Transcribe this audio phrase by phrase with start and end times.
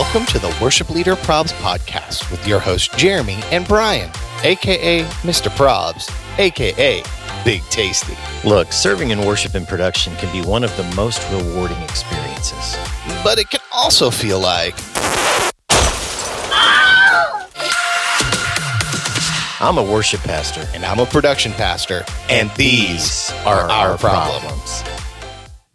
[0.00, 4.10] Welcome to the Worship Leader Probs podcast with your hosts Jeremy and Brian,
[4.44, 5.50] aka Mr.
[5.50, 7.02] Probs, aka
[7.44, 8.16] Big Tasty.
[8.42, 12.78] Look, serving in worship and production can be one of the most rewarding experiences.
[13.22, 14.74] But it can also feel like
[19.60, 24.82] I'm a worship pastor, and I'm a production pastor, and these are our problems.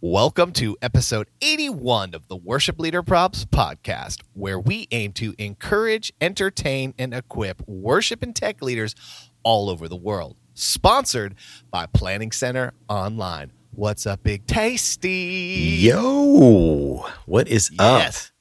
[0.08, 6.13] Welcome to episode 81 of the Worship Leader Probs podcast, where we aim to encourage,
[6.22, 8.94] entertain, and equip worship and tech leaders
[9.41, 10.38] all over the world.
[10.54, 11.34] Sponsored
[11.72, 13.52] by Planning Center Online.
[13.72, 15.80] What's up, Big Tasty?
[15.80, 18.32] Yo, what is Yes.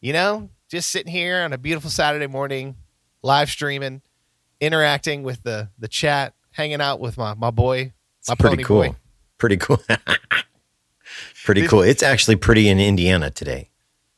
[0.00, 2.74] You know, just sitting here on a beautiful Saturday morning,
[3.22, 4.02] live streaming,
[4.60, 8.88] interacting with the the chat, hanging out with my my boy, It's pretty cool.
[8.88, 8.96] boy.
[9.38, 9.78] Pretty cool.
[11.44, 11.82] pretty Did- cool.
[11.82, 13.70] It's actually pretty in Indiana today.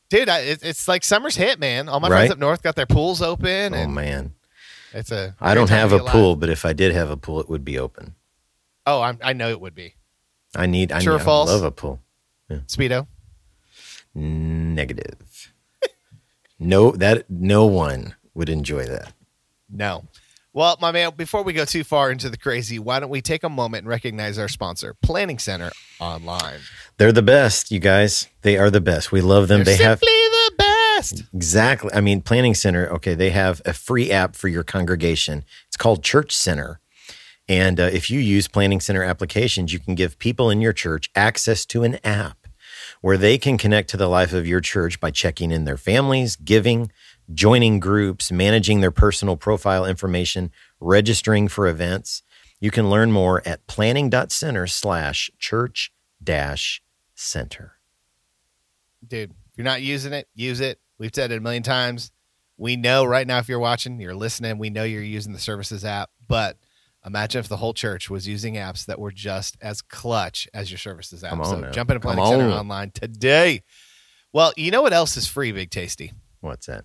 [0.09, 1.89] Dude, I, it, it's like summer's hit, man.
[1.89, 2.19] All my Right?
[2.21, 4.35] friends up north got their pools open, Oh man,
[4.93, 5.35] it's a.
[5.41, 6.13] I don't have a alive.
[6.13, 8.15] pool, but if I did have a pool, it would be open.
[8.87, 9.95] Oh, I'm, I know it would be
[10.55, 10.93] I need.
[10.93, 12.01] I, True or need, I love a pool.
[12.51, 13.09] speedo.
[14.15, 15.53] Negative.
[16.59, 19.13] no, that no one would enjoy that.
[19.69, 20.05] No.
[20.57, 23.45] Well, my man, before we go too far into the crazy, why don't we take
[23.45, 26.61] a moment and recognize our sponsor, Planning Center Online.
[26.97, 28.29] They're the best, you guys.
[28.41, 29.13] They are the best.
[29.13, 29.65] We love them.
[29.65, 31.25] They're they have simply the best.
[31.35, 31.91] Exactly.
[31.93, 35.45] I mean, Planning Center, okay, they have a free app for your congregation.
[35.67, 36.81] It's called Church Center.
[37.47, 41.11] And uh, if you use Planning Center applications, you can give people in your church
[41.15, 42.47] access to an app
[43.03, 46.35] where they can connect to the life of your church by checking in their families,
[46.35, 46.91] giving,
[47.33, 52.23] joining groups, managing their personal profile information, registering for events.
[52.61, 56.83] You can learn more at planning.center slash church dash
[57.15, 57.73] center.
[59.07, 60.79] Dude, if you're not using it, use it.
[60.99, 62.11] We've said it a million times.
[62.57, 65.85] We know right now if you're watching, you're listening, we know you're using the services
[65.85, 66.57] app, but
[67.05, 70.79] imagine if the whole church was using apps that were just as clutch as your
[70.79, 71.31] services app.
[71.31, 71.71] Come on so now.
[71.71, 72.61] jump into Come Planning Center on.
[72.61, 73.63] Online today.
[74.33, 76.13] Well, you know what else is free, Big Tasty?
[76.41, 76.85] What's that?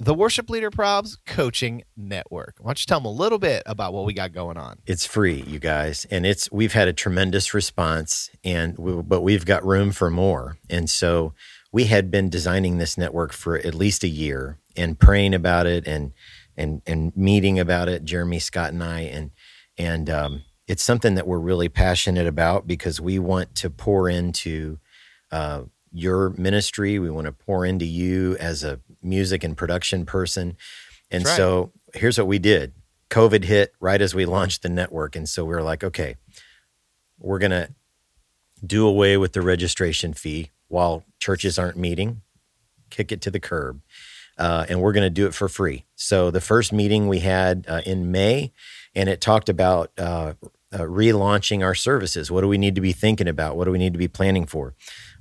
[0.00, 2.54] The Worship Leader Probs Coaching Network.
[2.60, 4.78] Why don't you tell them a little bit about what we got going on?
[4.86, 9.44] It's free, you guys, and it's we've had a tremendous response, and we, but we've
[9.44, 10.56] got room for more.
[10.70, 11.34] And so
[11.72, 15.84] we had been designing this network for at least a year and praying about it
[15.88, 16.12] and
[16.56, 19.32] and and meeting about it, Jeremy Scott and I, and
[19.76, 24.78] and um, it's something that we're really passionate about because we want to pour into
[25.32, 25.62] uh,
[25.92, 26.98] your ministry.
[26.98, 30.56] We want to pour into you as a music and production person.
[31.10, 31.36] And right.
[31.36, 32.72] so here's what we did.
[33.10, 35.16] COVID hit right as we launched the network.
[35.16, 36.16] And so we were like, okay,
[37.18, 37.70] we're going to
[38.64, 42.22] do away with the registration fee while churches aren't meeting,
[42.90, 43.80] kick it to the curb.
[44.36, 45.84] Uh, and we're going to do it for free.
[45.96, 48.52] So the first meeting we had uh, in May,
[48.94, 50.34] and it talked about uh,
[50.72, 52.30] uh, relaunching our services.
[52.30, 53.56] What do we need to be thinking about?
[53.56, 54.74] What do we need to be planning for?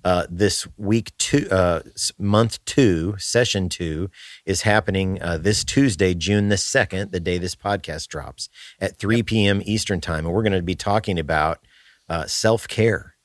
[0.08, 1.82] Uh, this week two, uh,
[2.18, 4.10] month two, session two
[4.46, 8.48] is happening uh, this Tuesday, June the second, the day this podcast drops
[8.80, 9.62] at 3 p.m.
[9.66, 11.60] Eastern time, and we're going to be talking about
[12.08, 13.16] uh, self care,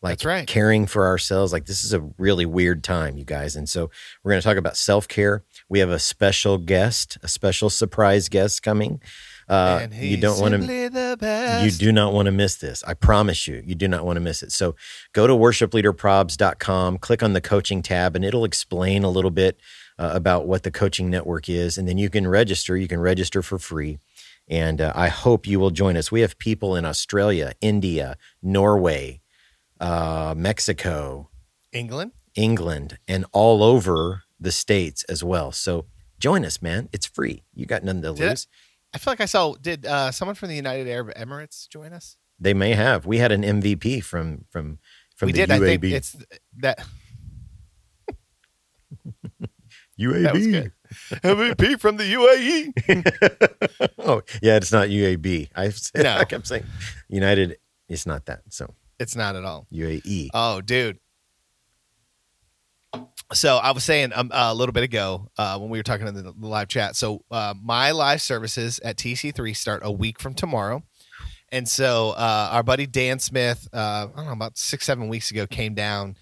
[0.00, 0.46] like That's right.
[0.46, 1.52] caring for ourselves.
[1.52, 3.90] Like this is a really weird time, you guys, and so
[4.22, 5.42] we're going to talk about self care.
[5.68, 9.00] We have a special guest, a special surprise guest coming.
[9.48, 12.84] Uh, and you don't want to you do not want to miss this.
[12.84, 14.52] I promise you, you do not want to miss it.
[14.52, 14.76] So
[15.14, 19.58] go to worshipleaderprobs.com, click on the coaching tab, and it'll explain a little bit
[19.98, 21.78] uh, about what the coaching network is.
[21.78, 22.76] And then you can register.
[22.76, 23.98] You can register for free.
[24.48, 26.12] And uh, I hope you will join us.
[26.12, 29.20] We have people in Australia, India, Norway,
[29.80, 31.28] uh, Mexico,
[31.72, 32.12] England.
[32.34, 35.52] England, and all over the States as well.
[35.52, 35.86] So
[36.18, 36.88] join us, man.
[36.92, 37.42] It's free.
[37.54, 38.46] You got nothing to lose.
[38.94, 39.54] I feel like I saw.
[39.54, 42.16] Did uh, someone from the United Arab Emirates join us?
[42.40, 43.04] They may have.
[43.06, 44.78] We had an MVP from from
[45.16, 45.50] from we the did.
[45.50, 45.54] UAB.
[45.54, 46.16] I think it's
[46.58, 46.78] that.
[50.00, 50.52] UAB.
[50.52, 50.72] That.
[51.22, 53.90] MVP from the UAE.
[53.98, 55.50] oh, yeah, it's not UAB.
[55.54, 56.16] I said, No.
[56.16, 56.64] I kept saying
[57.08, 57.58] United.
[57.88, 58.42] It's not that.
[58.48, 59.66] So It's not at all.
[59.72, 60.28] UAE.
[60.32, 60.98] Oh, dude.
[63.32, 66.14] So I was saying um, a little bit ago uh, when we were talking in
[66.14, 66.96] the, live chat.
[66.96, 70.82] So uh, my live services at TC3 start a week from tomorrow,
[71.50, 75.30] and so uh, our buddy Dan Smith, uh, I don't know, about six seven weeks
[75.30, 76.16] ago, came down.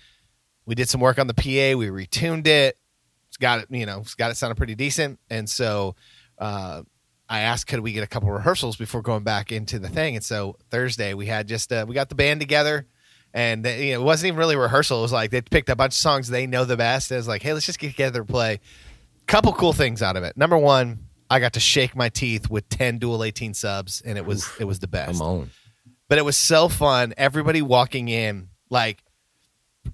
[0.66, 1.78] We did some work on the PA.
[1.78, 2.76] We retuned it.
[3.28, 5.20] It's got it, you know, it's got it sounding pretty decent.
[5.30, 5.94] And so
[6.38, 6.82] uh,
[7.28, 10.16] I asked, could we get a couple rehearsals before going back into the thing?
[10.16, 12.86] And so Thursday we had just uh, we got the band together
[13.36, 14.98] And they, you know, it wasn't even really rehearsal.
[14.98, 17.12] It was like they picked a bunch of songs they know the best.
[17.12, 18.60] It was like, hey, let's just get together and play.
[19.26, 20.38] Couple cool things out of it.
[20.38, 24.24] Number one, I got to shake my teeth with ten dual eighteen subs, and it
[24.24, 25.20] was it was the best.
[26.08, 27.12] But it was so fun.
[27.18, 29.02] Everybody walking in, like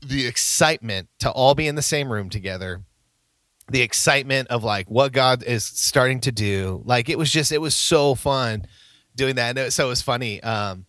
[0.07, 2.83] the excitement to all be in the same room together
[3.71, 6.83] the excitement of like what God is starting to do.
[6.85, 8.67] Like it was just, it was so fun
[9.17, 9.51] doing that.
[9.51, 10.43] And it, so it was funny.
[10.43, 10.85] Um,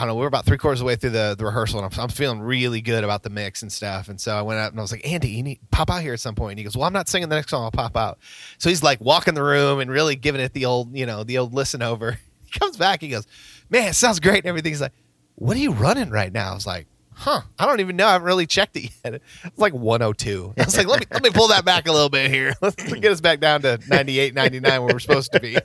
[0.00, 0.14] I don't know.
[0.14, 2.08] We were about three quarters of the way through the, the rehearsal, and I'm, I'm
[2.08, 4.08] feeling really good about the mix and stuff.
[4.08, 6.14] And so I went out and I was like, Andy, you need pop out here
[6.14, 6.52] at some point.
[6.52, 7.64] And he goes, Well, I'm not singing the next song.
[7.64, 8.18] I'll pop out.
[8.56, 11.36] So he's like walking the room and really giving it the old, you know, the
[11.36, 12.18] old listen over.
[12.52, 13.00] He comes back.
[13.00, 13.28] He goes,
[13.68, 14.38] Man, it sounds great.
[14.38, 14.72] And everything.
[14.72, 14.94] He's like,
[15.36, 16.50] What are you running right now?
[16.50, 16.88] I was like,
[17.20, 18.06] huh, I don't even know.
[18.06, 19.20] I haven't really checked it yet.
[19.44, 20.54] It's like 102.
[20.56, 22.54] I was like, let me let me pull that back a little bit here.
[22.62, 25.56] Let's get us back down to 98, 99 where we're supposed to be.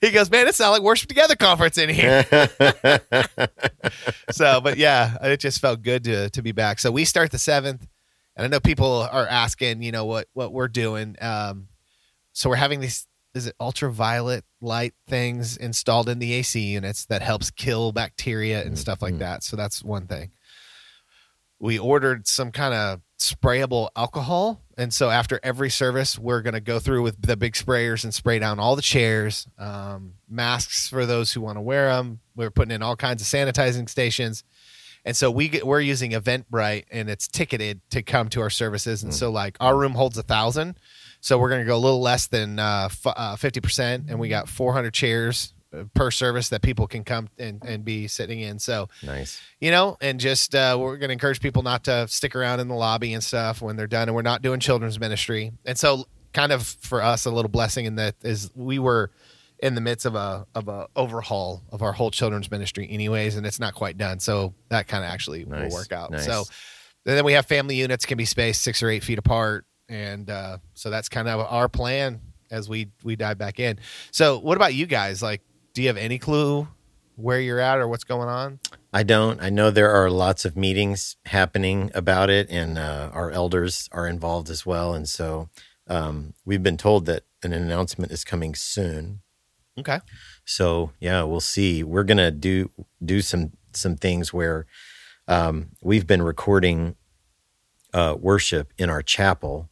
[0.00, 2.24] He goes, man, it sounds like worship together conference in here.
[4.30, 6.78] so, but yeah, it just felt good to to be back.
[6.78, 7.86] So we start the seventh,
[8.36, 11.16] and I know people are asking, you know, what what we're doing.
[11.22, 11.68] Um,
[12.32, 17.22] so we're having these is it ultraviolet light things installed in the AC units that
[17.22, 19.44] helps kill bacteria and stuff like that.
[19.44, 20.32] So that's one thing
[21.60, 24.62] we ordered some kind of sprayable alcohol.
[24.78, 28.14] And so after every service, we're going to go through with the big sprayers and
[28.14, 32.20] spray down all the chairs, um, masks for those who want to wear them.
[32.34, 34.42] We're putting in all kinds of sanitizing stations.
[35.04, 39.02] And so we get, we're using Eventbrite and it's ticketed to come to our services.
[39.02, 39.14] And mm.
[39.16, 40.78] so like our room holds a thousand.
[41.20, 44.08] So we're going to go a little less than uh, f- uh, 50%.
[44.08, 45.52] And we got 400 chairs
[45.94, 48.58] per service that people can come and, and be sitting in.
[48.58, 52.34] So nice, you know, and just uh, we're going to encourage people not to stick
[52.34, 54.08] around in the lobby and stuff when they're done.
[54.08, 55.52] And we're not doing children's ministry.
[55.64, 59.10] And so, kind of for us, a little blessing in that is we were
[59.60, 63.46] in the midst of a of a overhaul of our whole children's ministry, anyways, and
[63.46, 64.18] it's not quite done.
[64.18, 65.70] So that kind of actually nice.
[65.70, 66.10] will work out.
[66.10, 66.24] Nice.
[66.24, 66.44] So
[67.04, 70.58] then we have family units can be spaced six or eight feet apart, and uh,
[70.74, 72.20] so that's kind of our plan
[72.50, 73.78] as we we dive back in.
[74.10, 75.22] So, what about you guys?
[75.22, 75.42] Like,
[75.80, 76.68] do you have any clue
[77.16, 78.60] where you're at or what's going on?
[78.92, 79.42] I don't.
[79.42, 84.06] I know there are lots of meetings happening about it, and uh, our elders are
[84.06, 84.92] involved as well.
[84.92, 85.48] And so
[85.86, 89.22] um, we've been told that an announcement is coming soon.
[89.78, 90.00] Okay.
[90.44, 91.82] So yeah, we'll see.
[91.82, 92.70] We're gonna do
[93.02, 94.66] do some some things where
[95.28, 96.94] um, we've been recording
[97.94, 99.69] uh, worship in our chapel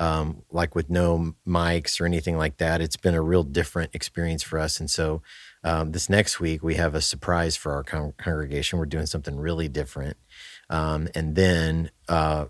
[0.00, 2.80] um, like with no mics or anything like that.
[2.80, 4.80] It's been a real different experience for us.
[4.80, 5.22] And so
[5.62, 8.78] um, this next week, we have a surprise for our con- congregation.
[8.78, 10.16] We're doing something really different.
[10.70, 12.46] Um, and then uh,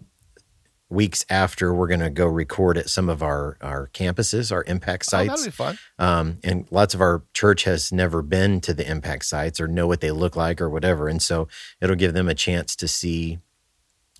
[0.88, 5.06] weeks after, we're going to go record at some of our, our campuses, our impact
[5.06, 5.30] sites.
[5.32, 5.78] Oh, that'll be fun.
[5.98, 9.88] Um, and lots of our church has never been to the impact sites or know
[9.88, 11.08] what they look like or whatever.
[11.08, 11.48] And so
[11.80, 13.40] it'll give them a chance to see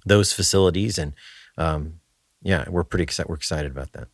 [0.05, 1.13] those facilities and
[1.57, 2.00] um,
[2.43, 3.29] yeah, we're pretty excited.
[3.29, 4.09] We're excited about that.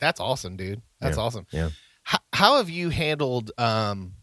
[0.00, 0.82] That's awesome, dude.
[1.00, 1.22] That's yeah.
[1.22, 1.46] awesome.
[1.50, 1.70] Yeah.
[2.02, 4.14] How, how have you handled um,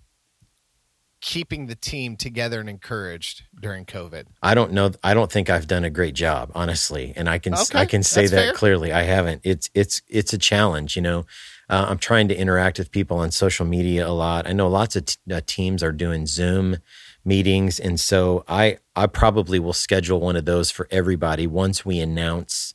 [1.21, 4.25] keeping the team together and encouraged during COVID?
[4.41, 4.91] I don't know.
[5.03, 7.79] I don't think I've done a great job, honestly, and I can okay.
[7.79, 8.53] I can say that fair.
[8.53, 8.91] clearly.
[8.91, 9.41] I haven't.
[9.43, 11.25] It's it's it's a challenge, you know.
[11.69, 14.45] Uh, I'm trying to interact with people on social media a lot.
[14.45, 16.77] I know lots of t- uh, teams are doing Zoom
[17.23, 21.99] meetings, and so I I probably will schedule one of those for everybody once we
[21.99, 22.73] announce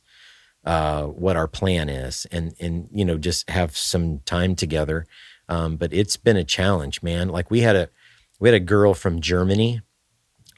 [0.67, 5.07] uh, what our plan is and and you know just have some time together.
[5.47, 7.29] Um, but it's been a challenge man.
[7.29, 7.89] Like we had a
[8.39, 9.81] we had a girl from germany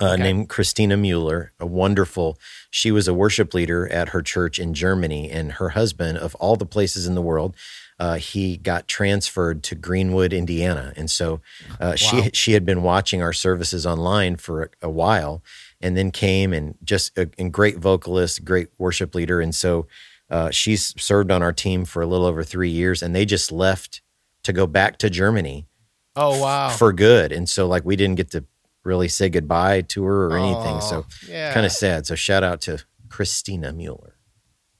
[0.01, 0.23] uh, okay.
[0.23, 2.37] named christina mueller a wonderful
[2.69, 5.29] she was a worship leader at her church in germany.
[5.29, 7.55] And her husband of all the places in the world
[7.99, 11.41] uh, he got transferred to Greenwood, Indiana, and so
[11.81, 11.95] uh, wow.
[11.95, 15.43] she she had been watching our services online for a, a while,
[15.81, 19.87] and then came and just a, and great vocalist, great worship leader, and so
[20.29, 23.51] uh, she's served on our team for a little over three years, and they just
[23.51, 24.01] left
[24.43, 25.67] to go back to Germany.
[26.15, 28.45] Oh wow, f- for good, and so like we didn't get to
[28.83, 31.53] really say goodbye to her or anything, oh, so yeah.
[31.53, 32.05] kind of sad.
[32.05, 34.15] So shout out to Christina Mueller.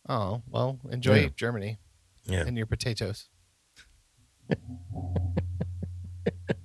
[0.07, 1.29] Oh well, enjoy yeah.
[1.35, 1.79] Germany
[2.25, 2.43] yeah.
[2.45, 3.29] and your potatoes.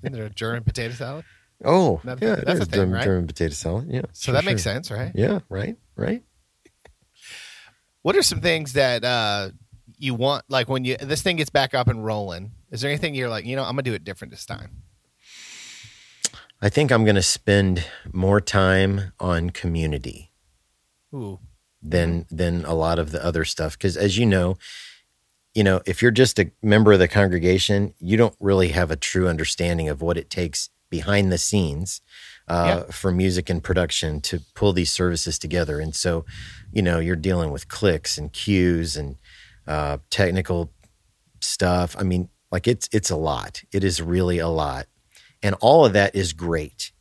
[0.02, 1.24] Isn't there a German potato salad?
[1.64, 3.04] Oh, That- yeah, that's a thing, German, right?
[3.04, 3.88] German potato salad.
[3.90, 5.12] Yeah, So that makes sense, right?
[5.14, 6.22] Yeah, right, right.
[8.02, 9.50] What are some things that uh,
[9.96, 12.52] you want, like when you this thing gets back up and rolling?
[12.70, 14.82] Is there anything you're like, you know, I'm gonna do it different this time?
[16.64, 20.32] I think I'm going to spend more time on community
[21.14, 21.38] Ooh,
[21.82, 24.56] than than a lot of the other stuff because as you know
[25.54, 28.96] you know if you're just a member of the congregation you don't really have a
[28.96, 32.00] true understanding of what it takes behind the scenes
[32.48, 35.80] uh, for music and production to pull these services together.
[35.80, 36.24] And so,
[36.72, 39.16] you know, you're dealing with clicks and cues and
[39.66, 40.72] uh, technical
[41.40, 41.96] stuff.
[41.98, 43.62] I mean, like it's it's a lot.
[43.72, 44.86] It is really a lot,
[45.42, 46.92] and all of that is great.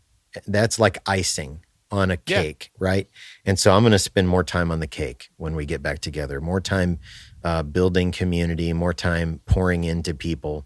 [0.48, 2.42] That's like icing on a Yeah.
[2.42, 3.08] cake, right?
[3.46, 6.00] And so I'm going to spend more time on the cake when we get back
[6.00, 6.42] together.
[6.42, 6.98] More time
[7.44, 8.74] uh, building community.
[8.74, 10.66] More time pouring into people.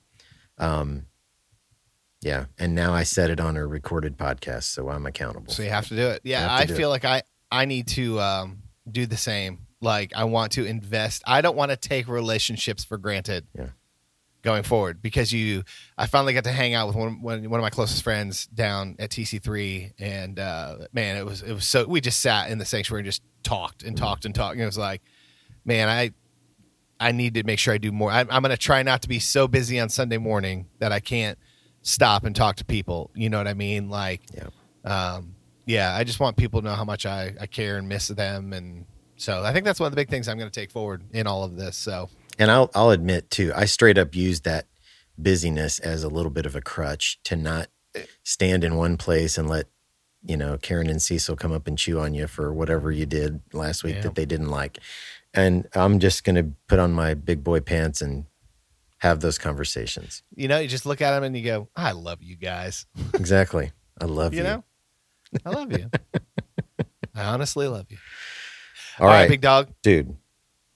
[0.57, 1.06] Um,
[2.21, 5.53] yeah, and now I said it on a recorded podcast, so I'm accountable.
[5.53, 6.21] So you have to do it.
[6.23, 9.67] Yeah, I feel like I I need to um, do the same.
[9.81, 11.23] Like I want to invest.
[11.27, 13.47] I don't want to take relationships for granted.
[13.55, 13.67] Yeah.
[14.43, 15.63] Going forward, because you,
[15.97, 18.95] I finally got to hang out with one one, one of my closest friends down
[18.97, 21.85] at TC3, and uh, man, it was it was so.
[21.85, 24.53] We just sat in the sanctuary and just talked and talked and talked.
[24.53, 25.01] And it was like,
[25.65, 26.11] man, I
[26.99, 28.09] I need to make sure I do more.
[28.09, 30.99] I, I'm going to try not to be so busy on Sunday morning that I
[30.99, 31.37] can't
[31.87, 33.09] stop and talk to people.
[33.15, 33.89] You know what I mean?
[33.89, 34.49] Like, Yeah.
[34.83, 38.07] um, yeah, I just want people to know how much I, I care and miss
[38.09, 38.51] them.
[38.53, 41.03] And so I think that's one of the big things I'm going to take forward
[41.11, 41.75] in all of this.
[41.77, 44.65] So And I'll I'll admit too, I straight up use that
[45.17, 47.67] busyness as a little bit of a crutch to not
[48.23, 49.67] stand in one place and let
[50.25, 53.41] you know Karen and Cecil come up and chew on you for whatever you did
[53.53, 54.01] last week Yeah.
[54.03, 54.79] that they didn't like.
[55.33, 58.25] And I'm just going to put on my big boy pants and
[58.99, 60.23] have those conversations.
[60.35, 63.71] you know, you just look at them and you go, "I love you guys." Exactly.
[64.01, 64.39] I love you.
[64.39, 64.63] You know,
[65.45, 65.89] I love you.
[67.15, 67.97] I honestly love you.
[68.99, 69.69] All right, big dog.
[69.83, 70.15] dude.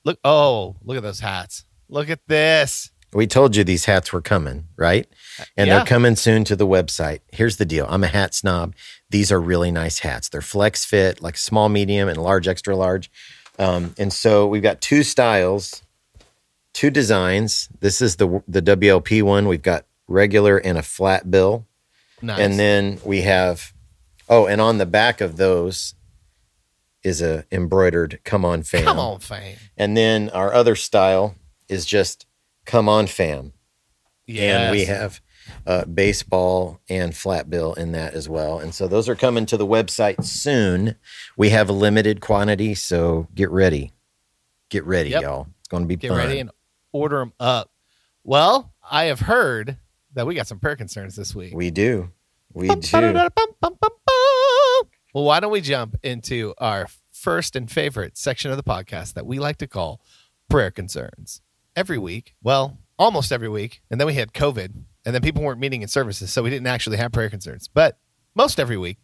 [0.04, 0.20] Look.
[0.24, 1.66] Oh, look at those hats.
[1.90, 2.92] Look at this.
[3.14, 5.06] We told you these hats were coming, right?
[5.58, 5.78] And Yeah.
[5.78, 7.20] they're coming soon to the website.
[7.34, 8.74] Here's the deal I'm a hat snob.
[9.10, 10.30] These are really nice hats.
[10.30, 13.12] They're flex fit, like small, medium, and large, extra large.
[13.60, 15.84] Um, and so we've got two styles,
[16.74, 17.70] two designs.
[17.80, 19.48] This is the the WLP one.
[19.48, 21.66] We've got regular and a flat bill.
[22.22, 22.40] Nice.
[22.40, 23.74] And then we have,
[24.30, 25.96] oh, and on the back of those
[27.04, 29.58] is a embroidered "Come on, fam." come on, fam.
[29.78, 31.36] And then our other style
[31.68, 32.26] is just
[32.66, 33.54] "Come on, fam."
[34.28, 35.20] Yeah, and we have
[35.66, 38.60] uh, baseball and flat bill in that as well.
[38.60, 40.96] And so those are coming to the website soon.
[41.36, 43.92] We have a limited quantity, so get ready.
[44.70, 45.22] Get ready, Yep.
[45.24, 45.48] y'all.
[45.60, 46.18] It's going to be get fun.
[46.18, 46.52] ready and
[46.92, 47.72] order them up.
[48.24, 49.78] Well, I have heard
[50.14, 51.54] that we got some prayer concerns this week.
[51.56, 52.12] we do.
[52.54, 53.14] We do.
[55.14, 59.26] Well, why don't we jump into our first and favorite section of the podcast that
[59.26, 60.02] we like to call
[60.50, 61.42] prayer concerns?
[61.76, 64.74] Every week, well, almost every week, and then we had COVID,
[65.06, 67.68] and then people weren't meeting in services, so we didn't actually have prayer concerns.
[67.68, 67.98] But
[68.36, 68.98] most every week,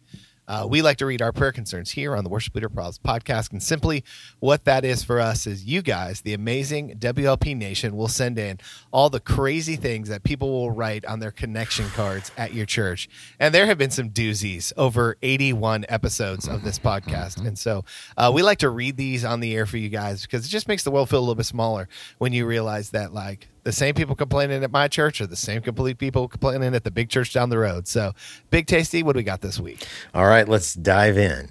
[0.48, 3.52] uh, we like to read our prayer concerns here on the Worship Leader Probs podcast.
[3.52, 4.02] And simply
[4.40, 8.58] what that is for us is you guys, the amazing WLP Nation, will send in
[8.90, 13.08] all the crazy things that people will write on their connection cards at your church.
[13.38, 17.46] And there have been some doozies over 81 episodes of this podcast.
[17.46, 17.84] And so
[18.16, 20.66] uh, we like to read these on the air for you guys because it just
[20.66, 23.94] makes the world feel a little bit smaller when you realize that, like, the same
[23.94, 27.34] people complaining at my church are the same complete people complaining at the big church
[27.34, 27.86] down the road.
[27.86, 28.14] So,
[28.48, 29.86] Big Tasty, what do we got this week?
[30.14, 31.50] All right, let's dive in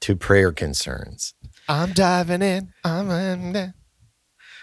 [0.00, 1.34] to prayer concerns.
[1.68, 2.72] I'm diving in.
[2.82, 3.74] I'm in.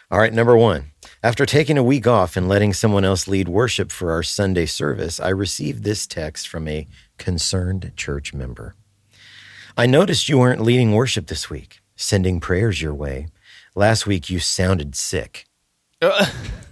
[0.10, 0.94] All right, number one.
[1.22, 5.20] After taking a week off and letting someone else lead worship for our Sunday service,
[5.20, 6.88] I received this text from a
[7.20, 8.74] concerned church member.
[9.78, 13.28] I noticed you weren't leading worship this week, sending prayers your way.
[13.76, 15.46] Last week you sounded sick.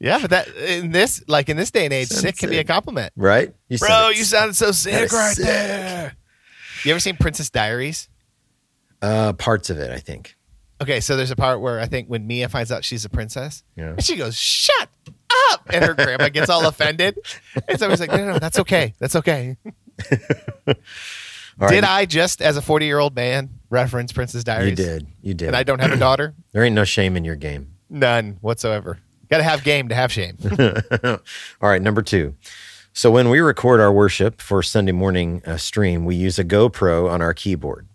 [0.00, 2.56] yeah, but that in this like in this day and age, Sounds sick can be
[2.56, 2.68] a sick.
[2.68, 3.12] compliment.
[3.16, 3.52] Right?
[3.68, 5.44] You Bro, sounded you sounded so sick right sick.
[5.44, 6.14] there.
[6.84, 8.08] You ever seen Princess Diaries?
[9.02, 10.36] Uh, parts of it, I think.
[10.80, 13.64] Okay, so there's a part where I think when Mia finds out she's a princess,
[13.76, 13.90] Yeah.
[13.90, 14.88] and she goes, "Shut
[15.50, 17.18] up," and her grandma gets all offended,
[17.66, 19.56] and so he's like, "No, no, no, that's okay, that's okay."
[21.60, 24.70] All right, Did I just, as a 40 year old man, reference Princess Diaries?
[24.70, 25.06] You did.
[25.22, 25.48] You did.
[25.48, 26.34] And I don't have a daughter?
[26.52, 27.72] there ain't no shame in your game.
[27.90, 28.98] None whatsoever.
[29.28, 30.38] Got to have game to have shame.
[31.04, 32.34] All right, number two.
[32.92, 37.10] So when we record our worship for Sunday morning uh, stream, we use a GoPro
[37.10, 37.86] on our keyboard.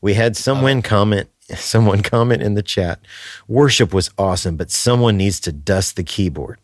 [0.00, 3.00] We had someone comment, someone comment in the chat,
[3.48, 6.58] worship was awesome, but someone needs to dust the keyboard.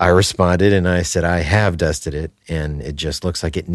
[0.00, 3.68] I responded and I said, I have dusted it, and it just looks like it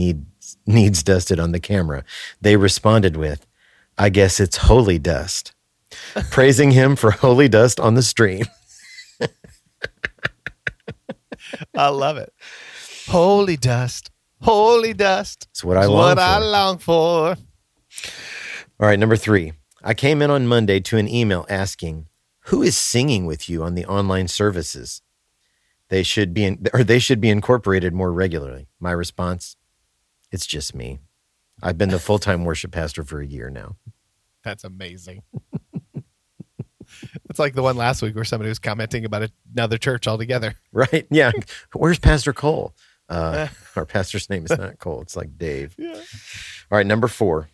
[0.66, 2.04] needs needs dusted on the camera.
[2.42, 3.46] They responded with,
[3.98, 5.54] I guess it's holy dust.
[6.32, 8.46] Praising him for holy dust on the stream.
[11.76, 12.32] I love it.
[13.08, 14.12] Holy dust.
[14.42, 15.48] Holy dust.
[15.52, 16.24] It's what I It's long what for.
[16.24, 17.38] I long for.
[18.80, 19.54] All right, number three.
[19.84, 22.08] I came in on Monday to an email asking,
[22.46, 25.02] Who is singing with you on the online services?
[25.90, 28.68] They should be in, or they should be incorporated more regularly.
[28.80, 29.56] My response:
[30.32, 31.00] It's just me.
[31.62, 33.76] I've been the full time worship pastor for a year now.
[34.44, 35.24] That's amazing.
[37.30, 40.56] it's like the one last week where somebody was commenting about another church altogether.
[40.72, 41.08] Right?
[41.10, 41.32] Yeah.
[41.74, 42.74] Where's Pastor Cole?
[43.10, 45.02] Uh, our pastor's name is not Cole.
[45.02, 45.76] It's like Dave.
[45.78, 45.96] Yeah.
[45.96, 47.50] All right, number four.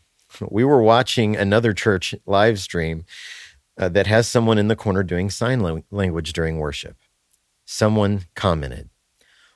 [0.49, 3.05] We were watching another church live stream
[3.79, 6.97] uh, that has someone in the corner doing sign language during worship.
[7.65, 8.89] Someone commented,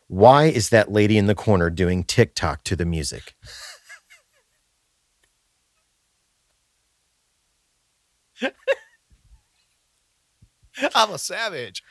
[0.10, 3.36] Why is that lady in the corner doing TikTok to the music?
[10.96, 11.84] I'm a savage.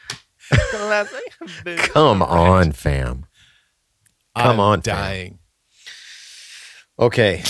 [0.73, 3.27] Come on, fam.
[4.35, 4.95] Come I'm on, fam.
[4.95, 5.39] dying.
[6.99, 7.43] Okay.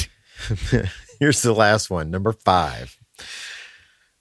[1.21, 2.97] Here's the last one, number five.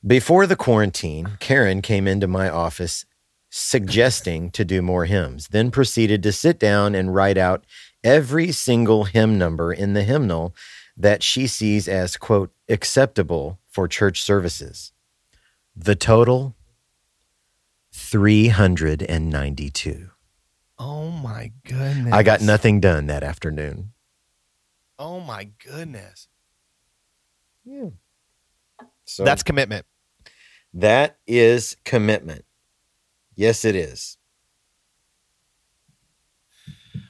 [0.06, 3.06] Before the quarantine, Karen came into my office
[3.50, 7.66] suggesting to do more hymns, then proceeded to sit down and write out
[8.04, 10.56] every single hymn number in the hymnal
[10.96, 14.92] that she sees as, quote, acceptable for church services.
[15.76, 16.56] The total
[17.94, 20.10] 392.
[20.80, 22.14] Oh my goodness.
[22.14, 23.94] I got nothing done that afternoon.
[25.00, 26.28] Oh my goodness.
[27.66, 27.90] Yeah.
[29.06, 29.86] So That's commitment.
[30.74, 32.44] that is commitment.
[33.38, 34.18] Yes, it is.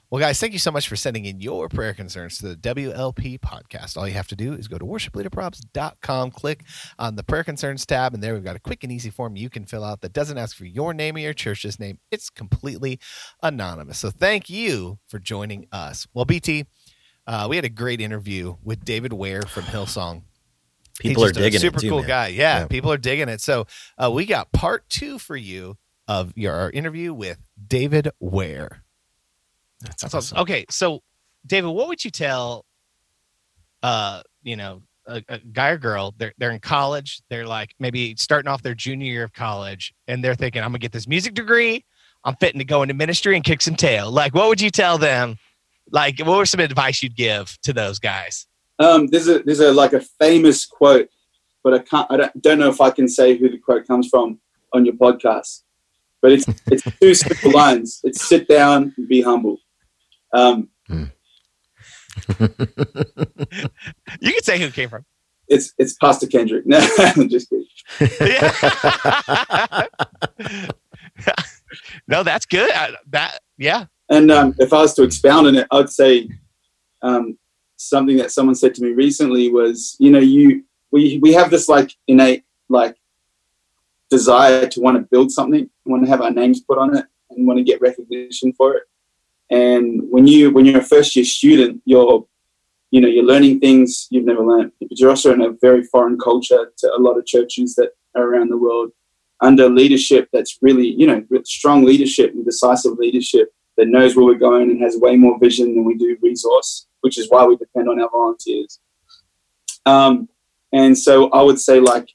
[0.10, 3.40] Well, guys, thank you so much for sending in your prayer concerns to the WLP
[3.40, 3.98] podcast.
[3.98, 6.64] All you have to do is go to worshipleaderprobs.com, click
[6.98, 9.50] on the prayer concerns tab, and there we've got a quick and easy form you
[9.50, 11.98] can fill out that doesn't ask for your name or your church's name.
[12.10, 13.00] It's completely
[13.44, 13.98] anonymous.
[14.00, 16.08] So thank you for joining us.
[16.14, 16.66] Well, BT,
[17.26, 20.24] uh, we had a great interview with David Ware from Hillsong.
[21.00, 22.08] People He's are just a digging super it too, cool man.
[22.08, 22.28] guy.
[22.30, 22.68] Yeah, Yeah.
[22.68, 23.42] people are digging it.
[23.42, 23.68] So
[23.98, 27.38] uh, we got part two for you of your interview with
[27.68, 28.84] David Ware.
[29.82, 30.38] That's, That's awesome.
[30.38, 30.42] awesome.
[30.44, 31.02] Okay, so
[31.46, 32.66] David, what would you tell,
[33.84, 36.14] uh, you know, a, a guy or girl?
[36.18, 37.22] They're they're in college.
[37.30, 40.80] They're like maybe starting off their junior year of college, and they're thinking, "I'm gonna
[40.80, 41.86] get this music degree.
[42.24, 44.98] I'm fitting to go into ministry and kick some tail." Like, what would you tell
[44.98, 45.38] them?
[45.92, 48.48] Like, what were some advice you'd give to those guys?
[48.80, 51.10] Um, there's a there's a like a famous quote,
[51.64, 54.10] but I can't I don't, don't know if I can say who the quote comes
[54.10, 54.40] from
[54.74, 55.62] on your podcast.
[56.22, 58.00] But it's it's two simple lines.
[58.04, 59.58] It's sit down and be humble.
[60.34, 60.70] Um,
[64.20, 65.06] You can say who it came from.
[65.48, 66.66] it's it's Pastor Kendrick.
[66.66, 67.68] No, I'm just kidding.
[72.08, 72.72] No, that's good.
[72.72, 73.86] I, that yeah.
[74.10, 76.30] And um, if I was to expound on it, I'd say
[77.02, 77.38] um,
[77.76, 81.68] something that someone said to me recently was, you know, you we we have this
[81.68, 82.96] like innate like
[84.10, 87.48] desire to want to build something, want to have our names put on it, and
[87.48, 88.84] want to get recognition for it.
[89.50, 92.26] And when you when you're a first year student, you're
[92.92, 96.18] you know you're learning things you've never learned, but you're also in a very foreign
[96.18, 98.92] culture to a lot of churches that are around the world
[99.40, 104.34] under leadership that's really you know strong leadership and decisive leadership that knows where we're
[104.34, 107.88] going and has way more vision than we do resource, which is why we depend
[107.88, 108.80] on our volunteers.
[109.86, 110.28] Um,
[110.74, 112.10] and so I would say, like,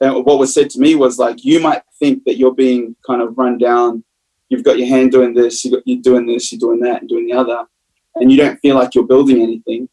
[0.00, 3.22] uh, what was said to me was like, you might think that you're being kind
[3.22, 4.04] of run down.
[4.48, 7.08] You've got your hand doing this, you got, you're doing this, you're doing that, and
[7.08, 7.64] doing the other,
[8.16, 9.88] and you don't feel like you're building anything.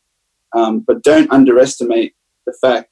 [0.54, 2.14] Um, but don't underestimate
[2.46, 2.90] the fact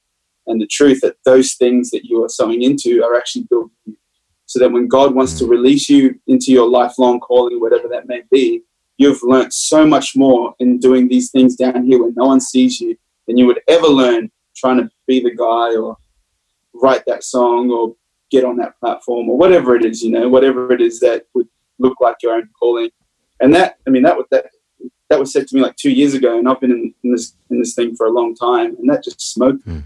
[0.48, 3.98] and the truth that those things that you are sowing into are actually building you
[4.46, 8.24] so that when God wants to release you into your lifelong calling, whatever that may
[8.32, 8.64] be,
[8.98, 12.82] you've learned so much more in doing these things down here when no one sees
[12.82, 15.96] you than you would ever learn trying to be the guy or
[16.74, 17.96] write that song or
[18.32, 21.48] get on that platform or whatever it is, you know, whatever it is that would
[21.80, 22.90] look like your own calling.
[23.40, 24.48] And that, I mean, that was that
[25.10, 27.36] that was said to me like two years ago, and I've been in, in this
[27.50, 29.76] in this thing for a long time, and that just smoked me.
[29.76, 29.84] Mm.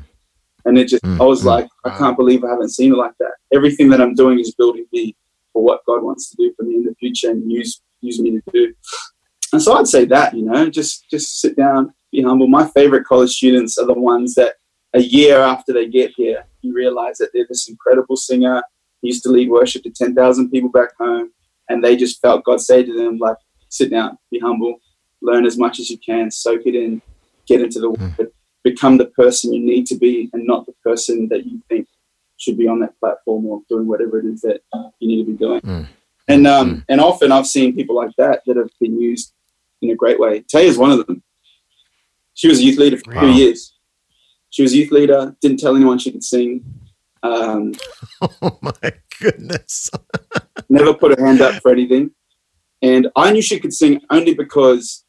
[0.65, 1.47] And it just, Mm, I was mm.
[1.47, 3.33] like, I can't believe I haven't seen it like that.
[3.53, 5.15] Everything that I'm doing is building me
[5.51, 8.31] for what God wants to do for me in the future and use use me
[8.31, 8.73] to do.
[9.51, 12.47] And so I'd say that, you know, just just sit down, be humble.
[12.47, 14.55] My favorite college students are the ones that
[14.93, 18.61] a year after they get here, you realize that they're this incredible singer,
[19.01, 21.31] used to lead worship to 10,000 people back home,
[21.69, 23.37] and they just felt God say to them, like,
[23.69, 24.79] sit down, be humble,
[25.21, 27.01] learn as much as you can, soak it in,
[27.47, 28.31] get into the word,
[28.63, 31.87] become the person you need to be and not the person that you think
[32.37, 34.61] should be on that platform or doing whatever it is that
[34.99, 35.61] you need to be doing.
[35.61, 35.87] Mm.
[36.27, 39.33] And um, and often I've seen people like that that have been used
[39.81, 40.41] in a great way.
[40.41, 41.21] Taya's one of them.
[42.33, 43.21] She was a youth leader for Wow.
[43.21, 43.72] two years.
[44.53, 46.63] She was a youth leader, didn't tell anyone she could sing,
[47.23, 47.73] um,
[48.21, 49.89] Oh my goodness.
[50.69, 52.11] never put her hand up for anything.
[52.83, 55.03] and I knew she could sing only because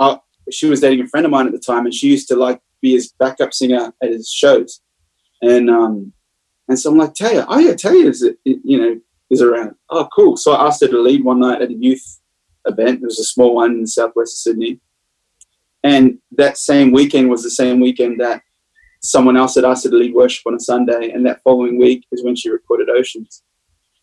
[0.00, 0.18] I,
[0.50, 2.62] she was dating a friend of mine at the time, and she used to like
[2.80, 4.80] be his backup singer at his shows,
[5.42, 6.14] and um,
[6.66, 8.98] and so I'm like, Taya, oh yeah, Taya is it, you know
[9.30, 9.74] is around.
[9.90, 10.38] Oh, cool.
[10.38, 12.18] So I asked her to lead one night at a youth
[12.64, 13.02] event.
[13.02, 14.80] It was a small one in the southwest of Sydney,
[15.82, 18.40] and that same weekend was the same weekend that
[19.00, 22.04] someone else had asked her to lead worship on a Sunday, and that following week
[22.12, 23.42] is when she recorded Oceans.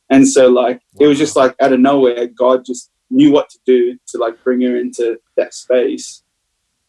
[0.09, 3.59] And so, like, it was just like out of nowhere, God just knew what to
[3.65, 6.23] do to like bring her into that space.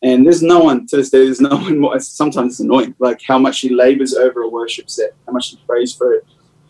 [0.02, 1.24] And there's no one to this day.
[1.24, 1.78] There's no one.
[1.78, 5.50] More, sometimes it's annoying, like how much she labors over a worship set, how much
[5.50, 6.26] she prays for it,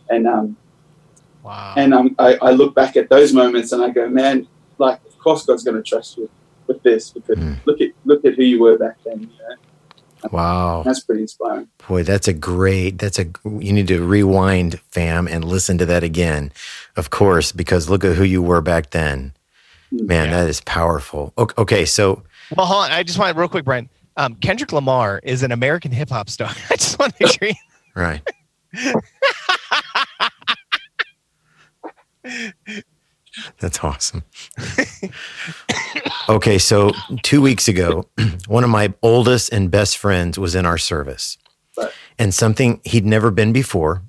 [0.09, 0.57] and um,
[1.43, 1.75] Wow.
[1.77, 4.47] and um, I, I look back at those moments and I go, man,
[4.79, 6.29] like of course God's going to trust you
[6.67, 7.59] with this because Mm.
[7.65, 9.21] look at look at who you were back then.
[9.21, 9.55] You know?
[10.31, 10.83] Wow.
[10.83, 11.67] That's pretty inspiring.
[11.87, 12.99] Boy, that's a great.
[12.99, 13.25] That's a.
[13.45, 16.51] You need to rewind, fam, and listen to that again.
[16.95, 19.33] Of course, because look at who you were back then.
[19.91, 20.41] Man, Yeah.
[20.41, 21.33] that is powerful.
[21.37, 22.23] Okay, okay, so
[22.55, 22.91] Well, hold on.
[22.91, 23.89] I just want real quick, Brian.
[24.17, 26.49] Um, Kendrick Lamar is an American hip hop star.
[26.69, 27.51] I just want to make sure.
[27.95, 28.21] Right.
[33.59, 34.23] That's awesome.
[36.29, 36.91] okay, so
[37.23, 38.05] two weeks ago,
[38.47, 41.37] one of my oldest and best friends was in our service,
[42.17, 44.03] and something he'd never been before.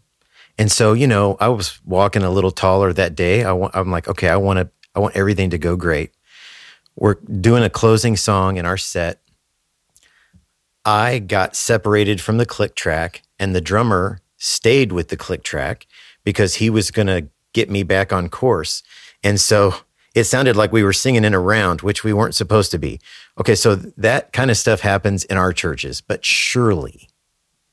[0.59, 3.45] And so, you know, I was walking a little taller that day.
[3.45, 6.13] I'm like, okay, I want to, I want everything to go great.
[6.97, 9.21] We're doing a closing song in our set.
[10.85, 15.87] I got separated from the click track, and the drummer stayed with the click track
[16.25, 18.83] because he was going to get me back on course.
[19.23, 19.75] And so
[20.15, 23.01] it sounded like we were singing in a round, which we weren't supposed to be.
[23.39, 27.09] Okay, so that kind of stuff happens in our churches, but surely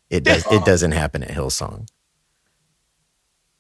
[0.10, 0.46] it does.
[0.52, 1.88] It doesn't happen at Hillsong.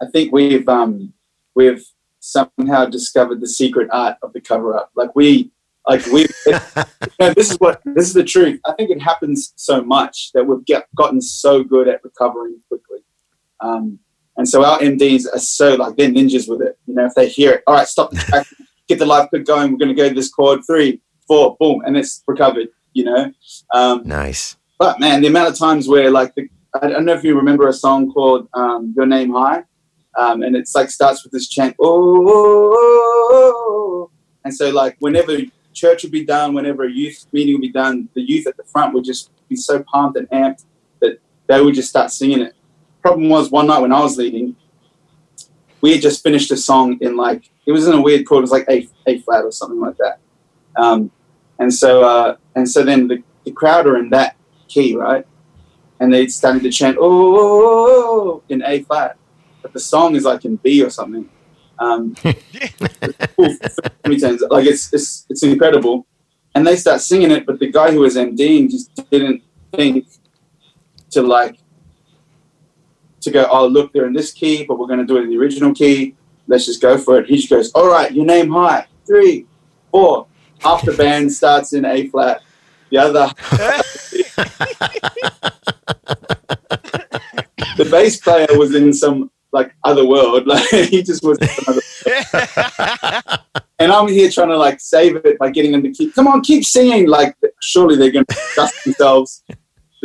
[0.02, 1.14] I think we've um,
[1.56, 1.84] we've
[2.20, 4.92] somehow discovered the secret art of the cover up.
[4.96, 5.52] Like we
[5.88, 6.54] like we you
[7.20, 8.60] know, this is what this is the truth.
[8.66, 13.00] I think it happens so much that we've get, gotten so good at recovering quickly.
[13.62, 14.00] Um,
[14.38, 16.78] and so our MDs are so like they're ninjas with it.
[16.86, 18.48] You know, if they hear it, all right, stop the track,
[18.88, 19.72] get the live clip going.
[19.72, 22.68] We're going to go to this chord, three, four, boom, and it's recovered.
[22.94, 23.32] You know,
[23.74, 24.56] um, Nice.
[24.80, 26.48] but man, the amount of times where like the
[26.82, 29.64] I don't know if you remember a song called um, "Your Name High,"
[30.18, 34.12] um, and it's like starts with this chant, oh, oh, oh, oh."
[34.44, 35.38] and so like whenever
[35.74, 38.64] church would be done, whenever a youth meeting would be done, the youth at the
[38.64, 40.64] front would just be so pumped and amped
[41.02, 42.54] that they would just start singing it.
[43.06, 44.56] Problem was one night when I was leading,
[45.80, 48.42] we had just finished a song in like it was in a weird chord, it
[48.42, 50.18] was like A A flat or something like that,
[50.76, 51.12] um,
[51.60, 54.38] and so uh, and so then the, the crowd are in that
[54.68, 55.24] key, right?
[56.00, 59.18] And they started to chant "Oh" in A flat,
[59.62, 61.30] but the song is like in B or something.
[61.78, 62.16] Um.
[64.50, 66.08] Like it's it's it's incredible,
[66.56, 70.08] and they start singing it, but the guy who was MDing just didn't think
[71.12, 71.58] to like
[73.26, 73.48] to go.
[73.52, 75.74] Oh, look, they're in this key, but we're going to do it in the original
[75.74, 76.16] key.
[76.48, 77.28] Let's just go for it.
[77.28, 79.46] He just goes, "All right, your name high, three,
[79.92, 80.28] four.
[80.60, 82.42] Half the band starts in A flat.
[82.90, 83.28] The other
[87.78, 90.48] the bass player was in some like other world.
[90.48, 91.38] Like he just was.
[93.78, 96.16] And I'm here trying to like save it by getting them to keep.
[96.16, 97.08] Come on, keep singing.
[97.08, 99.44] Like surely they're going to dust themselves.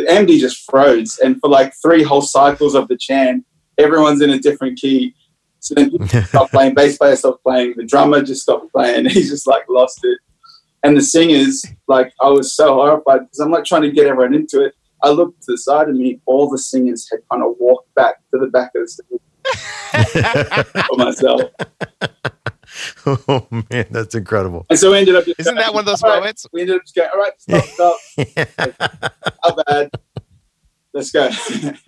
[0.00, 3.44] The MD just froze, and for like three whole cycles of the chant,
[3.78, 5.14] everyone's in a different key.
[5.60, 6.74] So then he stopped playing.
[6.74, 7.74] Bass player stopped playing.
[7.76, 9.04] The drummer just stopped playing.
[9.10, 10.18] He's just like lost it.
[10.82, 14.34] And the singers, like I was so horrified because I'm like trying to get everyone
[14.34, 14.74] into it.
[15.02, 18.16] I looked to the side of me, all the singers had kind of walked back
[18.32, 19.20] to the back of the stage
[20.86, 21.42] for myself.
[23.06, 24.66] oh man, that's incredible.
[24.70, 26.46] And so we ended up Isn't going, that one of those "All right." moments?
[26.52, 27.96] We ended up just going, all right, stop, stop.
[28.16, 29.12] How bad?
[31.00, 31.30] Let's go.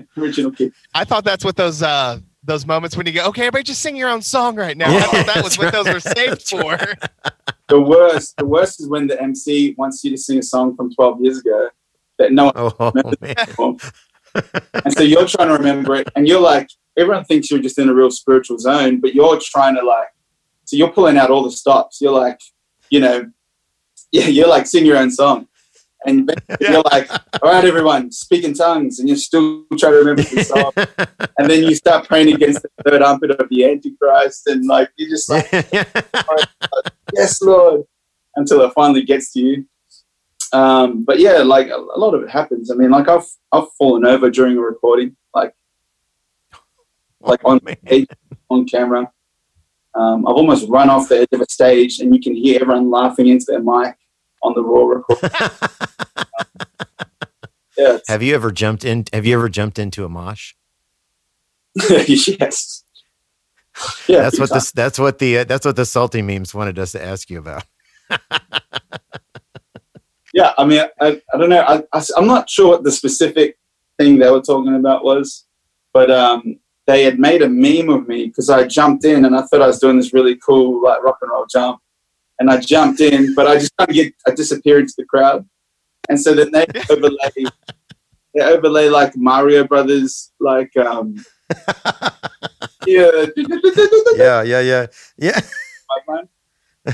[0.17, 0.73] Original key.
[0.95, 3.95] I thought that's what those uh those moments when you go, okay, everybody just sing
[3.95, 4.91] your own song right now.
[4.97, 6.79] I thought that was that's what those were saved That's for.
[7.69, 10.93] The worst, the worst is when the MC wants you to sing a song from
[10.95, 11.69] 12 years ago
[12.19, 13.35] that no one Oh man.
[13.47, 13.77] before.
[14.85, 17.89] and so you're trying to remember it, and you're like, everyone thinks you're just in
[17.89, 20.09] a real spiritual zone, but you're trying to like,
[20.65, 22.01] so you're pulling out all the stops.
[22.01, 22.41] You're like,
[22.91, 23.31] you know,
[24.13, 25.49] yeah, you're like sing your own song,
[26.07, 27.11] and then you're like,
[27.43, 30.73] all right, everyone, speak in tongues, and you're still trying to remember the song,
[31.39, 35.11] and then you start praying against the third armpit of the Antichrist, and like you're
[35.11, 35.51] just like,
[37.15, 37.83] yes, Lord,
[38.37, 39.67] until it finally gets to you.
[40.53, 42.71] Um, but yeah, like a, a lot of it happens.
[42.71, 45.55] I mean, like I've I've fallen over during a recording, like
[47.21, 48.09] like on stage,
[48.51, 49.11] on camera.
[49.95, 52.91] Um, I've almost run off the edge of a stage, and you can hear everyone
[52.91, 53.97] laughing into their mic
[54.43, 55.31] on the raw record.
[57.77, 59.05] yeah, have you ever jumped in?
[59.13, 60.55] Have you ever jumped into a mosh?
[61.99, 62.85] yes.
[64.07, 64.71] Yeah, That's what this.
[64.71, 65.39] That's what the.
[65.39, 67.65] Uh, that's what the salty memes wanted us to ask you about.
[70.33, 73.59] yeah i mean i, I don't know I, I am not sure what the specific
[73.99, 75.47] thing they were talking about was
[75.93, 79.43] but um they had made a meme of me because i jumped in and i
[79.43, 81.81] thought i was doing this really cool like rock and roll jump
[82.39, 85.49] and i jumped in but i just kind of get i disappear into the crowd
[86.09, 87.31] and so then they overlay
[88.35, 91.15] they overlay like mario brothers like um
[92.87, 93.27] yeah
[94.17, 94.87] Yeah, yeah, yeah,
[95.19, 95.41] yeah.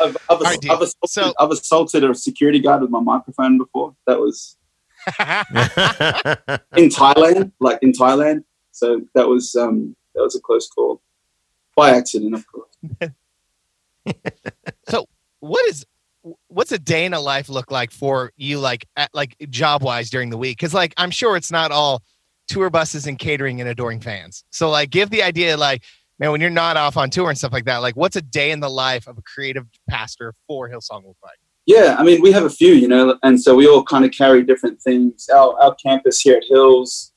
[0.00, 0.58] I've, I've, right.
[0.70, 3.94] I've, assaulted, So- I've assaulted a security guard with my microphone before.
[4.06, 4.56] That was
[6.76, 8.44] in Thailand, like in Thailand.
[8.72, 11.02] So that was um, that was a close call,
[11.76, 13.12] by accident, of course.
[14.88, 15.06] So,
[15.38, 15.86] what is
[16.48, 20.10] what's a day in a life look like for you like at, like job wise
[20.10, 22.00] during the week because like i'm sure it's not all
[22.46, 25.82] tour buses and catering and adoring fans so like give the idea like
[26.20, 28.52] man when you're not off on tour and stuff like that like what's a day
[28.52, 32.32] in the life of a creative pastor for hillsong look like Yeah, I mean, we
[32.32, 35.28] have a few, you know, and so we all kind of carry different things.
[35.28, 37.12] Our, our campus here at Hills,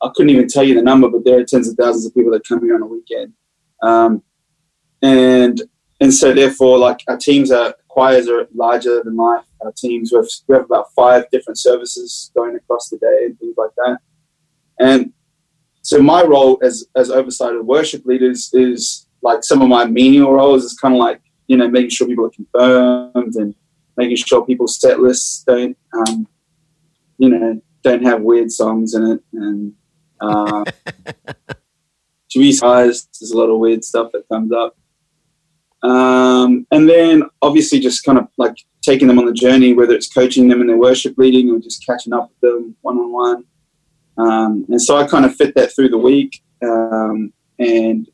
[0.00, 2.30] I couldn't even tell you the number, but there are tens of thousands of people
[2.32, 3.32] that come here on a weekend.
[3.82, 4.22] Um,
[5.02, 5.60] and
[6.00, 9.44] and so therefore, like our teams are choirs are larger than life.
[9.62, 13.38] Our teams we have, we have about five different services going across the day and
[13.38, 13.98] things like that.
[14.78, 15.12] And
[15.82, 20.32] so my role as as oversight of worship leaders is like some of my menial
[20.32, 23.54] roles is kind of like you know making sure people are confirmed and
[23.96, 26.26] making sure people's set lists don't um,
[27.18, 29.72] you know don't have weird songs in it and
[30.20, 30.64] uh,
[32.60, 34.76] guys there's a lot of weird stuff that comes up
[35.82, 40.12] um, and then obviously just kind of like taking them on the journey whether it's
[40.12, 43.44] coaching them in their worship leading or just catching up with them one-on-one
[44.18, 48.08] um, and so i kind of fit that through the week um, and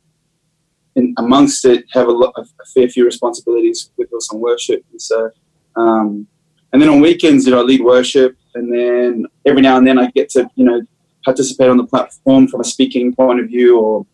[0.96, 4.82] and amongst it have a, lot, a fair few responsibilities with Hillsong Worship.
[4.90, 5.30] And so,
[5.76, 6.26] um,
[6.72, 9.98] and then on weekends, you know, I lead worship, and then every now and then
[9.98, 10.80] I get to, you know,
[11.26, 14.06] participate on the platform from a speaking point of view or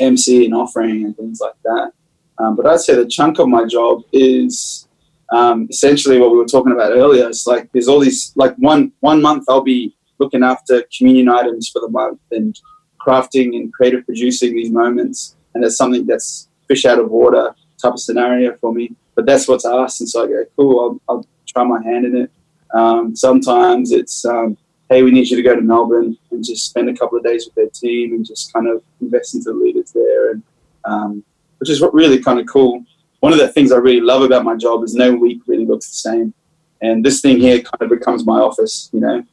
[0.00, 1.92] MC and offering and things like that.
[2.38, 4.88] Um, but I'd say the chunk of my job is
[5.30, 7.28] um, essentially what we were talking about earlier.
[7.28, 11.68] It's like there's all these like one one month I'll be looking after communion items
[11.68, 12.58] for the month and
[12.98, 17.94] crafting and creative producing these moments and it's something that's fish out of water type
[17.94, 18.94] of scenario for me.
[19.14, 21.00] But that's what's asked, and so I go, cool.
[21.08, 22.30] I'll, I'll try my hand in it.
[22.72, 24.56] Um, sometimes it's, um,
[24.90, 27.46] hey, we need you to go to Melbourne and just spend a couple of days
[27.46, 30.42] with their team and just kind of invest into the leaders there, and
[30.84, 31.24] um,
[31.58, 32.84] which is what really kind of cool.
[33.20, 35.88] One of the things I really love about my job is no week really looks
[35.88, 36.34] the same,
[36.82, 39.24] and this thing here kind of becomes my office, you know,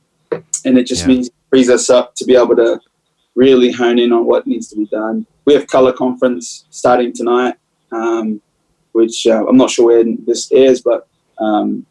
[0.63, 1.07] and it just Yeah.
[1.09, 2.79] means it frees us up to be able to
[3.35, 7.55] really hone in on what needs to be done we have color conference starting tonight,
[7.93, 8.41] um,
[8.91, 11.07] which uh, I'm not sure when this airs, but
[11.39, 11.85] um,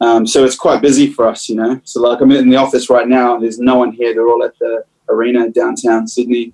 [0.00, 1.80] um, so it's quite busy for us, you know.
[1.84, 3.38] So like I'm in the office right now.
[3.38, 4.14] There's no one here.
[4.14, 6.52] They're all at the arena downtown Sydney,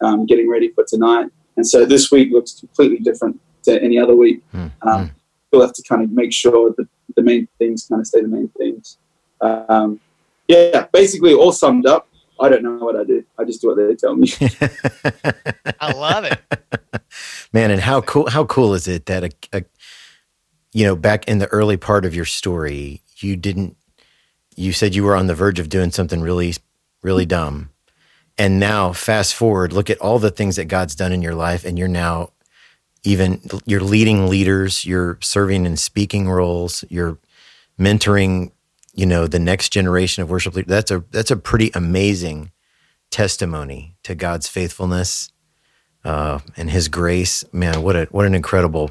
[0.00, 1.30] um, getting ready for tonight.
[1.56, 4.42] And so this week looks completely different to any other week.
[4.52, 5.10] Hmm, Um,
[5.52, 8.28] we'll have to kind of make sure that the main things kind of stay the
[8.28, 8.98] main things.
[9.40, 10.00] Um,
[10.48, 12.08] yeah, basically all summed up.
[12.38, 13.24] I don't know what I do.
[13.38, 14.30] I just do what they tell me.
[15.80, 16.38] i love it
[17.52, 19.64] Man, and how cool how cool is it that a, a
[20.76, 23.78] you know, back in the early part of your story, you didn't
[24.56, 26.52] you said you were on the verge of doing something really
[27.02, 27.70] really dumb.
[28.36, 31.64] And now fast forward, look at all the things that God's done in your life
[31.64, 32.32] and you're now
[33.04, 37.16] even you're leading leaders, you're serving in speaking roles, you're
[37.80, 38.52] mentoring,
[38.92, 40.68] you know, the next generation of worship leaders.
[40.68, 42.52] That's a that's a pretty amazing
[43.10, 45.32] testimony to God's faithfulness
[46.04, 47.44] uh, and His grace.
[47.50, 48.90] Man, what a what an incredible.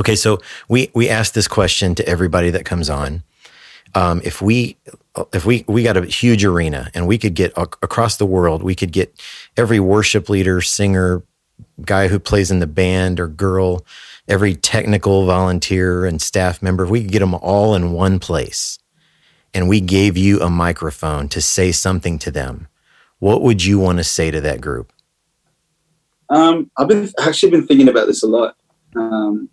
[0.00, 3.22] Okay, so we we ask this question to everybody that comes on.
[3.94, 4.76] Um, if we
[5.34, 8.62] if we we got a huge arena and we could get ac- across the world,
[8.62, 9.20] we could get
[9.56, 11.22] every worship leader, singer,
[11.84, 13.84] guy who plays in the band or girl,
[14.28, 18.78] every technical volunteer and staff member, if we could get them all in one place
[19.54, 22.68] and we gave you a microphone to say something to them,
[23.18, 24.92] what would you want to say to that group?
[26.30, 28.56] Um, I've been actually been thinking about this a lot.
[28.96, 29.50] Um,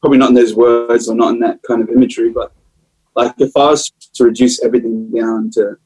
[0.00, 2.52] probably not in those words or not in that kind of imagery, but
[3.14, 5.76] like if I was to reduce everything down to,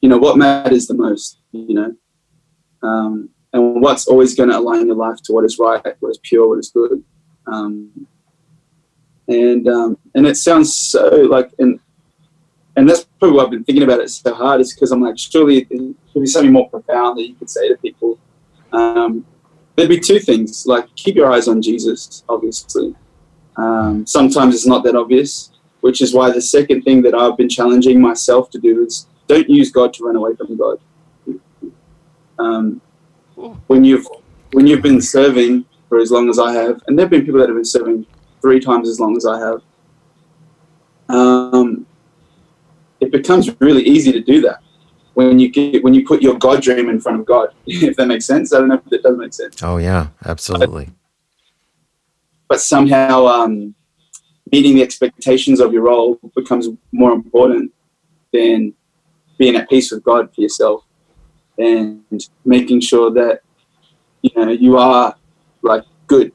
[0.00, 1.94] you know, what matters the most, you know,
[2.82, 6.20] um, and what's always going to align your life to what is right, what is
[6.22, 7.02] pure, what is good.
[7.46, 8.06] Um,
[9.26, 11.78] and um, and it sounds so like and
[12.76, 15.18] and that's probably why I've been thinking about it so hard is because I'm like
[15.18, 15.78] surely there
[16.12, 18.18] could be something more profound that you could say to people.
[18.72, 19.26] Um,
[19.78, 22.94] there'd be two things like keep your eyes on Jesus, obviously.
[23.56, 27.48] Um, sometimes it's not that obvious, which is why the second thing that I've been
[27.48, 30.80] challenging myself to do is don't use God to run away from God.
[32.40, 32.80] Um,
[33.68, 34.06] when you've
[34.52, 37.48] when you've been serving for as long as I have, and there've been people that
[37.48, 38.04] have been serving
[38.40, 39.62] three times as long as I have,
[41.08, 41.86] um,
[43.00, 44.60] it becomes really easy to do that
[45.18, 47.48] when you get, when you put your God dream in front of God.
[47.66, 49.60] If that makes sense, I don't know if that does make sense.
[49.64, 50.84] Oh yeah, absolutely.
[50.84, 50.94] But,
[52.48, 53.74] but somehow um,
[54.52, 57.72] meeting the expectations of your role becomes more important
[58.32, 58.74] than
[59.38, 60.84] being at peace with God for yourself
[61.58, 62.04] and
[62.44, 63.40] making sure that
[64.22, 65.16] you know you are
[65.62, 66.32] like good,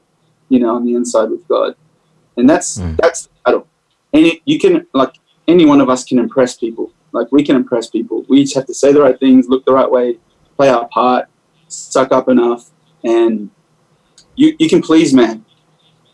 [0.50, 1.74] you know, on the inside with God,
[2.36, 2.98] and that's Mm.
[2.98, 3.66] that's the battle.
[4.12, 5.14] And you can like
[5.48, 6.92] any one of us can impress people.
[7.14, 8.26] Like we can impress people.
[8.28, 10.18] We just have to say the right things, look the right way,
[10.56, 11.28] play our part,
[11.68, 12.70] suck up enough,
[13.04, 13.50] and
[14.34, 15.44] you you can please man.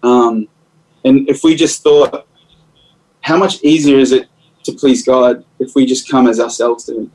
[0.03, 0.47] Um,
[1.05, 2.27] and if we just thought,
[3.23, 4.29] how much easier is it
[4.65, 7.13] to please God if we just come as ourselves to Him?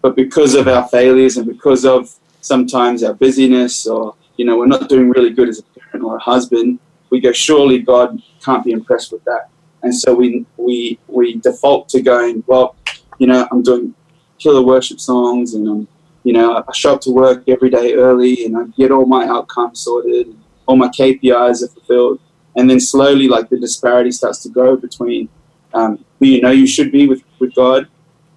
[0.00, 4.66] But because of our failures and because of sometimes our busyness, or you know, we're
[4.66, 6.78] not doing really good as a parent or a husband,
[7.10, 9.50] we go, surely God can't be impressed with that,
[9.82, 12.76] and so we we we default to going, well,
[13.20, 13.94] you know, I'm doing
[14.38, 15.88] killer worship songs, and I'm,
[16.24, 19.26] you know, I show up to work every day early, and I get all my
[19.26, 20.34] outcomes sorted,
[20.66, 22.18] all my KPIs are fulfilled,
[22.56, 25.28] and then slowly, like the disparity starts to grow between
[25.74, 27.86] um, who you know you should be with, with God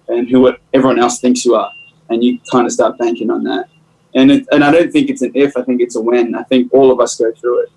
[0.08, 1.72] and who everyone else thinks you are,
[2.10, 3.68] and you kind of start banking on that.
[4.14, 6.34] And it, and I don't think it's an if, I think it's a when.
[6.34, 7.72] I think all of us go through it.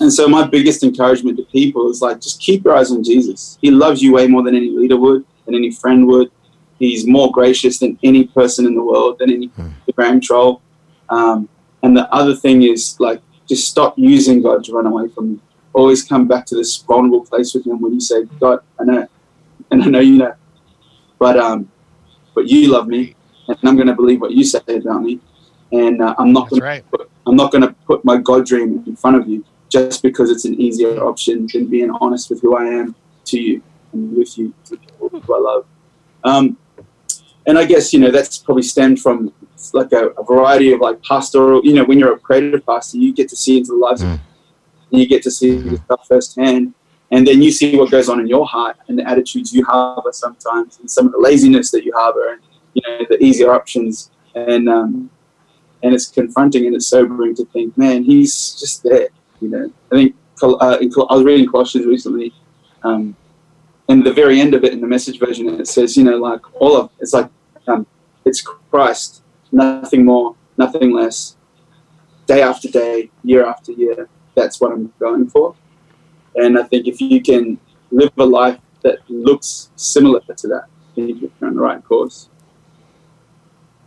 [0.00, 3.58] And so my biggest encouragement to people is like just keep your eyes on Jesus.
[3.60, 6.30] He loves you way more than any leader would, than any friend would.
[6.78, 10.62] He's more gracious than any person in the world, than any Instagram troll.
[11.08, 11.48] Um,
[11.82, 15.40] and the other thing is like just stop using God to run away from you.
[15.72, 19.08] Always come back to this vulnerable place with Him when you say, God, I know,
[19.70, 20.34] and I know you know,
[21.18, 21.70] but um,
[22.34, 23.14] but you love me,
[23.48, 25.20] and I'm going to believe what you say about me,
[25.72, 26.84] and uh, I'm not going right.
[26.92, 30.30] to I'm not going to put my God dream in front of you just because
[30.30, 32.94] it's an easier option than being honest with who I am
[33.26, 35.66] to you and with you, to people who I love.
[36.22, 36.56] Um,
[37.46, 39.32] and I guess you know that's probably stemmed from
[39.72, 41.64] like a, a variety of like pastoral.
[41.64, 44.08] You know, when you're a creative pastor, you get to see into the lives of
[44.08, 44.20] Mm.
[44.92, 46.74] and you get to see the stuff firsthand.
[47.10, 50.10] And then you see what goes on in your heart and the attitudes you harbor
[50.12, 52.40] sometimes, and some of the laziness that you harbor, and
[52.74, 54.10] you know the easier options.
[54.34, 55.10] And um,
[55.82, 59.08] and it's confronting and it's sobering to think, man, he's just there.
[59.40, 62.32] You know, I think uh, Col- I was reading Colossians recently,
[62.82, 63.14] um,
[63.88, 66.40] and the very end of it in the message version, it says, you know, like
[66.60, 67.28] all of it's like
[67.66, 67.86] um,
[68.24, 71.36] it's Christ, nothing more, nothing less.
[72.26, 75.54] Day after day, year after year, that's what I'm going for.
[76.36, 77.58] And I think if you can
[77.90, 80.64] live a life that looks similar to that,
[80.96, 82.28] then you're on the right course.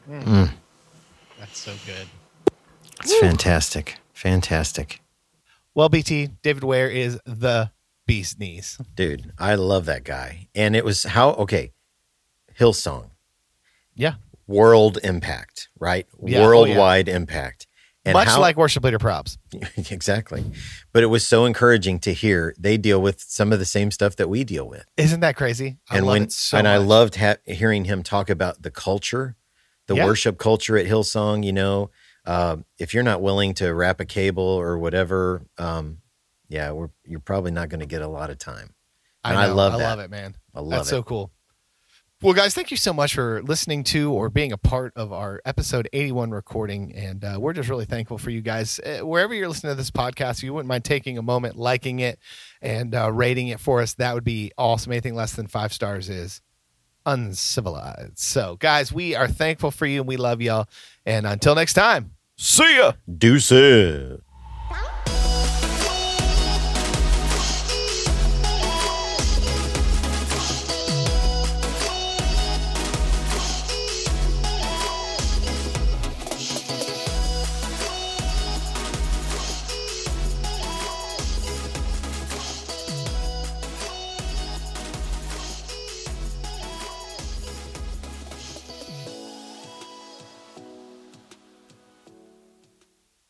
[0.10, 0.52] Mm.
[1.40, 2.08] That's so good.
[3.02, 3.98] It's fantastic.
[4.14, 5.02] Fantastic.
[5.74, 7.72] Well, BT, David Ware is the
[8.08, 8.80] beast knees.
[8.96, 10.48] Dude, I love that guy.
[10.56, 11.74] And it was how okay,
[12.60, 13.12] Hillsong.
[13.96, 14.16] Yeah.
[14.48, 16.08] World impact, right?
[16.24, 16.48] Yeah, oh, yeah.
[16.48, 17.68] Worldwide impact.
[18.06, 19.38] And Much how, like Worship Leader Probs.
[19.92, 20.46] exactly.
[20.94, 24.16] But it was so encouraging to hear they deal with some of the same stuff
[24.16, 24.86] that we deal with.
[24.96, 25.78] Isn't that crazy?
[25.90, 28.72] I and love when it so and I loved ha- hearing him talk about the
[28.72, 29.36] culture,
[29.88, 30.06] the Yeah.
[30.06, 31.44] worship culture at Hillsong.
[31.44, 31.90] You know,
[32.26, 35.98] uh, if you're not willing to wrap a cable or whatever, um,
[36.50, 38.74] yeah, we're you're probably not going to get a lot of time.
[39.24, 39.84] I, and I know, love I that.
[39.90, 40.36] love it, man.
[40.54, 40.92] I love That's it.
[40.92, 41.32] so cool.
[42.20, 45.40] Well, guys, thank you so much for listening to or being a part of our
[45.46, 46.92] episode 81 recording.
[46.96, 48.80] And uh, we're just really thankful for you guys.
[48.80, 52.00] Uh, wherever you're listening to this podcast, if you wouldn't mind taking a moment, liking
[52.00, 52.18] it,
[52.60, 54.94] and uh, rating it for us, that would be awesome.
[54.94, 56.42] Anything less than five stars is
[57.06, 58.18] uncivilized.
[58.18, 60.68] So, guys, we are thankful for you and we love y'all.
[61.06, 62.94] And until next time, see ya.
[63.16, 64.22] Deuces.